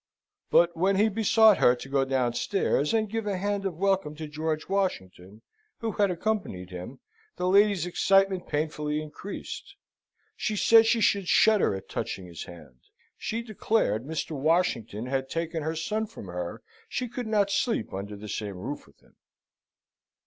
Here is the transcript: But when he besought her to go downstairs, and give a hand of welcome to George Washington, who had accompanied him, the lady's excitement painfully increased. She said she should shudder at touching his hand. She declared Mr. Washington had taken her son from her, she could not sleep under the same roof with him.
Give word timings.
But 0.49 0.75
when 0.75 0.95
he 0.95 1.09
besought 1.09 1.59
her 1.59 1.75
to 1.75 1.87
go 1.87 2.05
downstairs, 2.05 2.91
and 2.91 3.07
give 3.07 3.27
a 3.27 3.37
hand 3.37 3.67
of 3.67 3.77
welcome 3.77 4.15
to 4.15 4.27
George 4.27 4.67
Washington, 4.67 5.43
who 5.77 5.91
had 5.91 6.09
accompanied 6.09 6.71
him, 6.71 6.99
the 7.35 7.47
lady's 7.47 7.85
excitement 7.85 8.47
painfully 8.47 8.99
increased. 8.99 9.75
She 10.35 10.55
said 10.55 10.87
she 10.87 11.01
should 11.01 11.27
shudder 11.27 11.75
at 11.75 11.87
touching 11.87 12.25
his 12.25 12.45
hand. 12.45 12.79
She 13.15 13.43
declared 13.43 14.03
Mr. 14.03 14.31
Washington 14.31 15.05
had 15.05 15.29
taken 15.29 15.61
her 15.61 15.75
son 15.75 16.07
from 16.07 16.25
her, 16.25 16.63
she 16.89 17.07
could 17.07 17.27
not 17.27 17.51
sleep 17.51 17.93
under 17.93 18.15
the 18.15 18.27
same 18.27 18.57
roof 18.57 18.87
with 18.87 18.99
him. 19.01 19.15